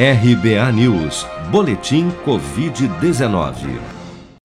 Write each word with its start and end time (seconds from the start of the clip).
RBA 0.00 0.70
News, 0.70 1.26
Boletim 1.50 2.12
Covid-19. 2.24 3.80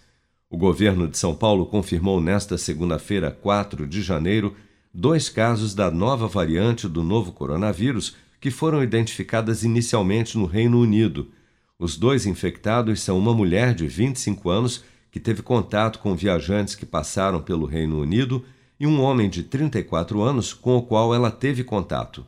O 0.50 0.56
governo 0.56 1.06
de 1.06 1.18
São 1.18 1.34
Paulo 1.34 1.66
confirmou 1.66 2.20
nesta 2.20 2.56
segunda-feira, 2.56 3.30
4 3.30 3.86
de 3.86 4.00
janeiro, 4.00 4.56
dois 4.92 5.28
casos 5.28 5.74
da 5.74 5.90
nova 5.90 6.26
variante 6.26 6.88
do 6.88 7.02
novo 7.02 7.32
coronavírus 7.32 8.16
que 8.40 8.50
foram 8.50 8.82
identificadas 8.82 9.62
inicialmente 9.62 10.38
no 10.38 10.46
Reino 10.46 10.80
Unido. 10.80 11.30
Os 11.78 11.96
dois 11.96 12.24
infectados 12.24 13.02
são 13.02 13.18
uma 13.18 13.34
mulher 13.34 13.74
de 13.74 13.86
25 13.86 14.48
anos 14.48 14.84
que 15.10 15.20
teve 15.20 15.42
contato 15.42 15.98
com 15.98 16.14
viajantes 16.14 16.74
que 16.74 16.86
passaram 16.86 17.42
pelo 17.42 17.66
Reino 17.66 18.00
Unido 18.00 18.44
e 18.80 18.86
um 18.86 19.00
homem 19.00 19.28
de 19.28 19.42
34 19.42 20.22
anos 20.22 20.54
com 20.54 20.76
o 20.76 20.82
qual 20.82 21.14
ela 21.14 21.30
teve 21.30 21.62
contato. 21.62 22.24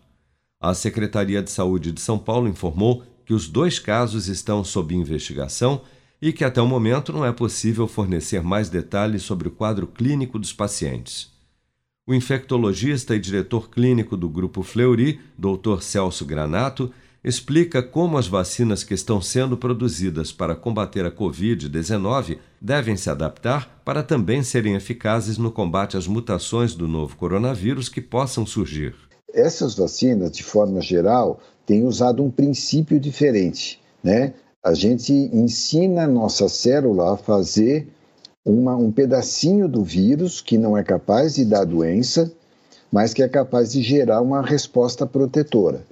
A 0.62 0.75
Secretaria 0.75 1.42
de 1.42 1.50
Saúde 1.50 1.91
de 1.91 2.03
São 2.03 2.19
Paulo 2.19 2.47
informou 2.47 3.03
que 3.25 3.33
os 3.33 3.48
dois 3.48 3.78
casos 3.78 4.28
estão 4.28 4.62
sob 4.62 4.94
investigação 4.94 5.80
e 6.20 6.34
que 6.34 6.44
até 6.44 6.61
o 6.61 6.66
momento 6.66 7.14
não 7.14 7.25
é 7.25 7.33
possível 7.33 7.89
fornecer 7.89 8.42
mais 8.42 8.69
detalhes 8.69 9.22
sobre 9.22 9.48
o 9.48 9.50
quadro 9.50 9.86
clínico 9.86 10.38
dos 10.38 10.53
pacientes. 10.53 11.33
O 12.06 12.12
infectologista 12.12 13.16
e 13.16 13.19
diretor 13.19 13.70
clínico 13.70 14.19
do 14.19 14.28
Grupo 14.28 14.62
Fleury, 14.62 15.19
Dr. 15.38 15.81
Celso 15.81 16.27
Granato, 16.27 16.92
explica 17.25 17.83
como 17.83 18.19
as 18.19 18.27
vacinas 18.27 18.84
que 18.84 18.92
estão 18.92 19.22
sendo 19.22 19.56
produzidas 19.56 20.31
para 20.31 20.55
combater 20.55 21.06
a 21.06 21.11
Covid-19 21.11 22.36
devem 22.61 22.97
se 22.97 23.08
adaptar 23.08 23.81
para 23.83 24.03
também 24.03 24.42
serem 24.42 24.75
eficazes 24.75 25.38
no 25.38 25.50
combate 25.50 25.97
às 25.97 26.06
mutações 26.06 26.75
do 26.75 26.86
novo 26.86 27.16
coronavírus 27.16 27.88
que 27.88 28.03
possam 28.03 28.44
surgir. 28.44 29.09
Essas 29.34 29.74
vacinas, 29.74 30.30
de 30.30 30.42
forma 30.42 30.80
geral, 30.80 31.40
têm 31.66 31.84
usado 31.84 32.22
um 32.22 32.30
princípio 32.30 32.98
diferente, 32.98 33.80
né? 34.02 34.34
A 34.62 34.74
gente 34.74 35.12
ensina 35.12 36.04
a 36.04 36.08
nossa 36.08 36.48
célula 36.48 37.14
a 37.14 37.16
fazer 37.16 37.88
uma, 38.44 38.76
um 38.76 38.92
pedacinho 38.92 39.68
do 39.68 39.82
vírus 39.82 40.40
que 40.40 40.58
não 40.58 40.76
é 40.76 40.82
capaz 40.82 41.34
de 41.34 41.44
dar 41.44 41.64
doença, 41.64 42.30
mas 42.92 43.14
que 43.14 43.22
é 43.22 43.28
capaz 43.28 43.72
de 43.72 43.82
gerar 43.82 44.20
uma 44.20 44.42
resposta 44.42 45.06
protetora. 45.06 45.82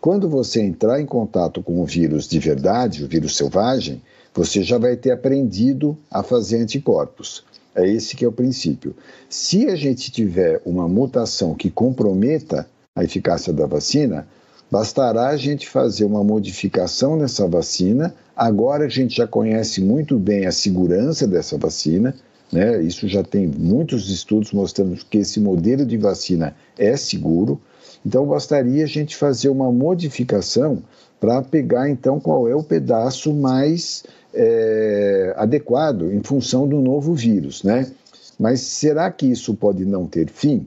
Quando 0.00 0.28
você 0.28 0.60
entrar 0.60 1.00
em 1.00 1.06
contato 1.06 1.62
com 1.62 1.80
o 1.80 1.86
vírus 1.86 2.28
de 2.28 2.38
verdade, 2.38 3.02
o 3.02 3.08
vírus 3.08 3.36
selvagem, 3.36 4.00
você 4.32 4.62
já 4.62 4.78
vai 4.78 4.96
ter 4.96 5.10
aprendido 5.10 5.96
a 6.10 6.22
fazer 6.22 6.58
anticorpos. 6.58 7.42
É 7.76 7.86
esse 7.86 8.16
que 8.16 8.24
é 8.24 8.28
o 8.28 8.32
princípio. 8.32 8.96
Se 9.28 9.68
a 9.68 9.76
gente 9.76 10.10
tiver 10.10 10.62
uma 10.64 10.88
mutação 10.88 11.54
que 11.54 11.70
comprometa 11.70 12.66
a 12.96 13.04
eficácia 13.04 13.52
da 13.52 13.66
vacina, 13.66 14.26
bastará 14.70 15.28
a 15.28 15.36
gente 15.36 15.68
fazer 15.68 16.06
uma 16.06 16.24
modificação 16.24 17.16
nessa 17.16 17.46
vacina. 17.46 18.14
Agora 18.34 18.86
a 18.86 18.88
gente 18.88 19.16
já 19.16 19.26
conhece 19.26 19.82
muito 19.82 20.18
bem 20.18 20.46
a 20.46 20.52
segurança 20.52 21.26
dessa 21.26 21.58
vacina, 21.58 22.14
né? 22.52 22.82
Isso 22.82 23.08
já 23.08 23.22
tem 23.22 23.46
muitos 23.46 24.10
estudos 24.10 24.52
mostrando 24.52 24.96
que 25.10 25.18
esse 25.18 25.40
modelo 25.40 25.84
de 25.84 25.96
vacina 25.96 26.54
é 26.78 26.96
seguro. 26.96 27.60
Então, 28.04 28.26
bastaria 28.26 28.84
a 28.84 28.88
gente 28.88 29.16
fazer 29.16 29.48
uma 29.48 29.70
modificação 29.72 30.82
para 31.18 31.42
pegar, 31.42 31.88
então, 31.88 32.20
qual 32.20 32.48
é 32.48 32.54
o 32.54 32.62
pedaço 32.62 33.32
mais 33.32 34.04
é, 34.32 35.34
adequado 35.36 36.12
em 36.12 36.22
função 36.22 36.68
do 36.68 36.80
novo 36.80 37.14
vírus, 37.14 37.62
né? 37.62 37.90
Mas 38.38 38.60
será 38.60 39.10
que 39.10 39.26
isso 39.26 39.54
pode 39.54 39.84
não 39.84 40.06
ter 40.06 40.28
fim? 40.28 40.66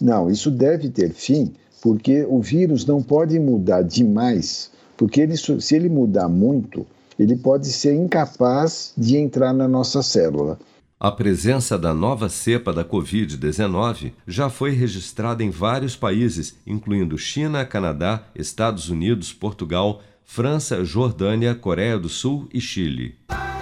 Não, 0.00 0.30
isso 0.30 0.50
deve 0.50 0.88
ter 0.88 1.10
fim, 1.10 1.52
porque 1.82 2.24
o 2.28 2.40
vírus 2.40 2.86
não 2.86 3.02
pode 3.02 3.38
mudar 3.38 3.82
demais, 3.82 4.70
porque 4.96 5.20
ele, 5.20 5.36
se 5.36 5.74
ele 5.74 5.88
mudar 5.88 6.28
muito, 6.28 6.86
ele 7.18 7.36
pode 7.36 7.66
ser 7.66 7.94
incapaz 7.94 8.92
de 8.96 9.16
entrar 9.16 9.52
na 9.52 9.68
nossa 9.68 10.02
célula. 10.02 10.58
A 11.04 11.12
presença 11.12 11.78
da 11.78 11.92
nova 11.92 12.30
cepa 12.30 12.72
da 12.72 12.82
Covid-19 12.82 14.14
já 14.26 14.48
foi 14.48 14.70
registrada 14.70 15.44
em 15.44 15.50
vários 15.50 15.94
países, 15.94 16.58
incluindo 16.66 17.18
China, 17.18 17.62
Canadá, 17.62 18.24
Estados 18.34 18.88
Unidos, 18.88 19.30
Portugal, 19.30 20.00
França, 20.24 20.82
Jordânia, 20.82 21.54
Coreia 21.54 21.98
do 21.98 22.08
Sul 22.08 22.48
e 22.54 22.58
Chile. 22.58 23.18